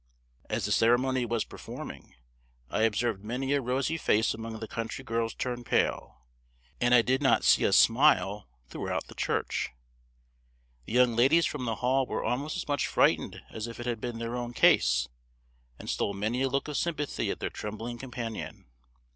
[0.49, 2.15] As the ceremony was performing,
[2.71, 6.21] I observed many a rosy face among the country girls turn pale,
[6.79, 9.69] and I did not see a smile throughout the church.
[10.85, 14.01] The young ladies from the Hall were almost as much frightened as if it had
[14.01, 15.07] been their own case,
[15.77, 18.65] and stole many a look of sympathy at their trembling companion.